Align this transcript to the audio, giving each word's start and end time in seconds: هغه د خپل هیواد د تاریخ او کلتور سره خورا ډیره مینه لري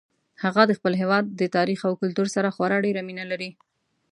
هغه 0.43 0.61
د 0.67 0.71
خپل 0.77 0.93
هیواد 1.01 1.25
د 1.39 1.41
تاریخ 1.55 1.79
او 1.87 1.93
کلتور 2.01 2.27
سره 2.35 2.53
خورا 2.55 2.77
ډیره 2.85 3.01
مینه 3.07 3.25
لري 3.31 3.49